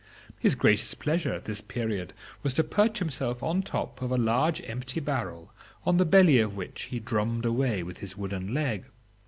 [0.39, 2.11] His greatest pleasure at this period
[2.41, 5.53] was to perch himself on the top of a large empty barrel,
[5.85, 8.85] on the belly of which he drummed away with his wooden leg.